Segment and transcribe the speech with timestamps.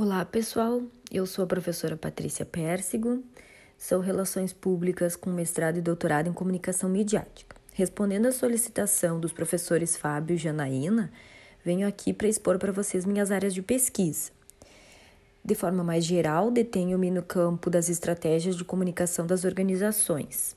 [0.00, 0.80] Olá, pessoal.
[1.10, 3.20] Eu sou a professora Patrícia Pérsigo,
[3.76, 7.56] sou Relações Públicas com mestrado e doutorado em Comunicação Midiática.
[7.74, 11.10] Respondendo à solicitação dos professores Fábio e Janaína,
[11.64, 14.30] venho aqui para expor para vocês minhas áreas de pesquisa.
[15.44, 20.54] De forma mais geral, detenho-me no campo das estratégias de comunicação das organizações,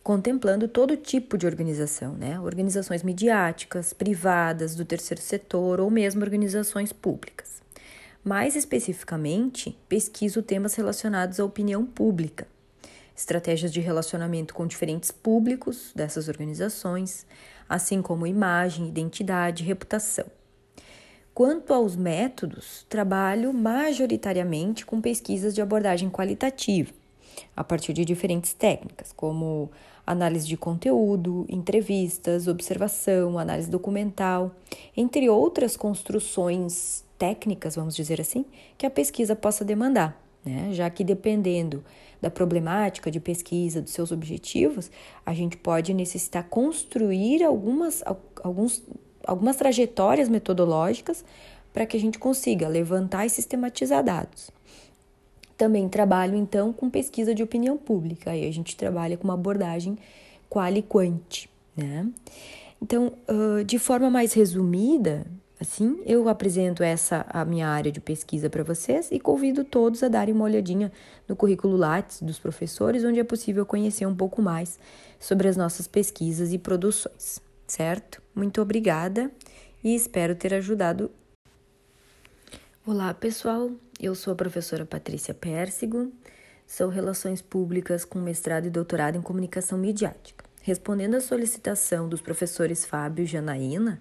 [0.00, 2.38] contemplando todo tipo de organização, né?
[2.38, 7.63] Organizações midiáticas, privadas, do terceiro setor ou mesmo organizações públicas.
[8.24, 12.46] Mais especificamente, pesquiso temas relacionados à opinião pública,
[13.14, 17.26] estratégias de relacionamento com diferentes públicos dessas organizações,
[17.68, 20.24] assim como imagem, identidade e reputação.
[21.34, 26.94] Quanto aos métodos, trabalho majoritariamente com pesquisas de abordagem qualitativa,
[27.56, 29.70] a partir de diferentes técnicas, como
[30.06, 34.54] análise de conteúdo, entrevistas, observação, análise documental,
[34.96, 38.44] entre outras construções técnicas, vamos dizer assim,
[38.76, 40.70] que a pesquisa possa demandar, né?
[40.72, 41.82] já que dependendo
[42.20, 44.90] da problemática de pesquisa, dos seus objetivos,
[45.24, 48.02] a gente pode necessitar construir algumas,
[48.42, 48.82] alguns,
[49.26, 51.24] algumas trajetórias metodológicas
[51.72, 54.50] para que a gente consiga levantar e sistematizar dados.
[55.56, 59.96] Também trabalho, então, com pesquisa de opinião pública, aí a gente trabalha com uma abordagem
[60.48, 62.08] qual e quant, né?
[62.82, 63.12] Então,
[63.64, 65.26] de forma mais resumida,
[65.60, 70.08] Assim, eu apresento essa a minha área de pesquisa para vocês e convido todos a
[70.08, 70.92] darem uma olhadinha
[71.28, 74.78] no currículo Lattes dos professores, onde é possível conhecer um pouco mais
[75.18, 78.20] sobre as nossas pesquisas e produções, certo?
[78.34, 79.30] Muito obrigada
[79.82, 81.10] e espero ter ajudado.
[82.84, 83.70] Olá, pessoal.
[84.00, 86.12] Eu sou a professora Patrícia Pérsigo,
[86.66, 90.44] sou Relações Públicas com mestrado e doutorado em Comunicação Midiática.
[90.62, 94.00] Respondendo à solicitação dos professores Fábio e Janaína,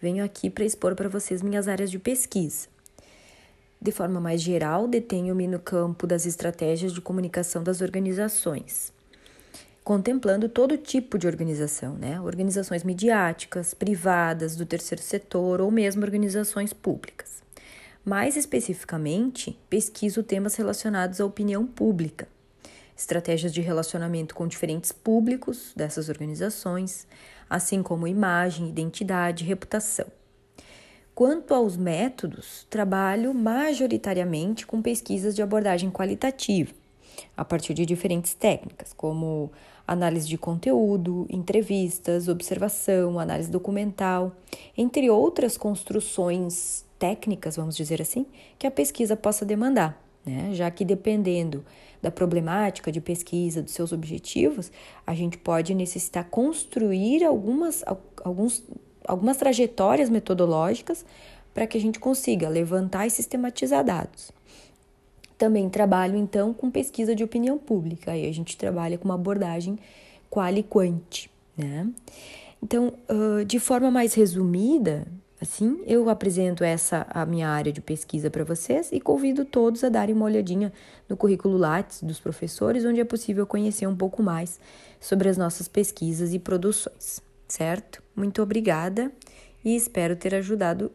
[0.00, 2.68] venho aqui para expor para vocês minhas áreas de pesquisa.
[3.80, 8.92] De forma mais geral, detenho-me no campo das estratégias de comunicação das organizações,
[9.82, 12.20] contemplando todo tipo de organização, né?
[12.20, 17.42] Organizações midiáticas, privadas, do terceiro setor ou mesmo organizações públicas.
[18.04, 22.26] Mais especificamente, pesquiso temas relacionados à opinião pública,
[22.96, 27.06] estratégias de relacionamento com diferentes públicos dessas organizações,
[27.48, 30.06] assim como imagem, identidade reputação.
[31.14, 36.72] Quanto aos métodos, trabalho majoritariamente com pesquisas de abordagem qualitativa,
[37.36, 39.52] a partir de diferentes técnicas, como
[39.86, 44.34] análise de conteúdo, entrevistas, observação, análise documental,
[44.76, 48.24] entre outras construções técnicas, vamos dizer assim,
[48.58, 50.50] que a pesquisa possa demandar né?
[50.52, 51.64] Já que dependendo
[52.00, 54.70] da problemática de pesquisa, dos seus objetivos,
[55.06, 57.84] a gente pode necessitar construir algumas,
[58.24, 58.64] alguns,
[59.06, 61.04] algumas trajetórias metodológicas
[61.54, 64.32] para que a gente consiga levantar e sistematizar dados.
[65.36, 69.78] Também trabalho, então, com pesquisa de opinião pública, aí a gente trabalha com uma abordagem
[70.30, 71.88] qual e quant, né?
[72.62, 72.94] Então,
[73.46, 75.04] de forma mais resumida,
[75.42, 79.88] Assim, eu apresento essa a minha área de pesquisa para vocês e convido todos a
[79.88, 80.72] darem uma olhadinha
[81.08, 84.60] no currículo Lattes dos professores, onde é possível conhecer um pouco mais
[85.00, 88.00] sobre as nossas pesquisas e produções, certo?
[88.14, 89.10] Muito obrigada
[89.64, 90.92] e espero ter ajudado